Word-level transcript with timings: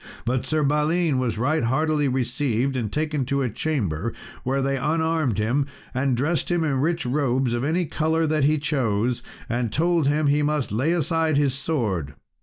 But 0.25 0.47
Sir 0.47 0.63
Balin 0.63 1.19
was 1.19 1.37
right 1.37 1.63
heartily 1.63 2.07
received, 2.07 2.75
and 2.75 2.91
taken 2.91 3.23
to 3.25 3.43
a 3.43 3.51
chamber, 3.51 4.13
where 4.43 4.59
they 4.59 4.75
unarmed 4.75 5.37
him, 5.37 5.67
and 5.93 6.17
dressed 6.17 6.49
him 6.49 6.63
in 6.63 6.81
rich 6.81 7.05
robes, 7.05 7.53
of 7.53 7.63
any 7.63 7.85
colour 7.85 8.25
that 8.25 8.45
he 8.45 8.57
chose, 8.57 9.21
and 9.47 9.71
told 9.71 10.07
him 10.07 10.25
he 10.25 10.41
must 10.41 10.71
lay 10.71 10.91
aside 10.91 11.37
his 11.37 11.53
sword. 11.53 12.15